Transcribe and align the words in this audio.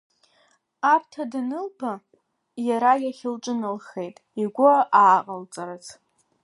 Аԥҭа 0.93 1.23
данылба, 1.31 1.93
иара 2.67 2.91
иахь 3.03 3.23
лҿыналхеит, 3.33 4.17
игәы 4.41 4.71
ааҟалҵарц. 5.01 5.85